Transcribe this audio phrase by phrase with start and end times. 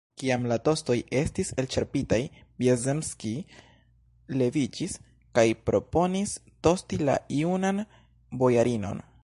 [0.21, 2.19] Kiam la tostoj estis elĉerpitaj,
[2.63, 3.35] Vjazemskij
[4.41, 4.97] leviĝis
[5.39, 6.37] kaj proponis
[6.69, 7.85] tosti la junan
[8.45, 9.09] bojarinon.